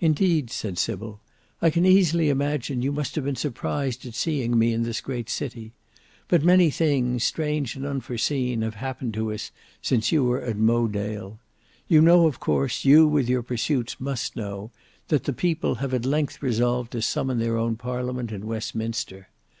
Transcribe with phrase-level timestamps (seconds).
[0.00, 1.20] "Indeed," said Sybil,
[1.62, 5.30] "I can easily imagine you must have been surprised at seeing me in this great
[5.30, 5.70] city.
[6.26, 11.38] But many things, strange and unforeseen, have happened to us since you were at Mowedale.
[11.86, 14.72] You know, of course you with your pursuits must know,
[15.06, 19.28] that the People have at length resolved to summon their own parliament in Westminster.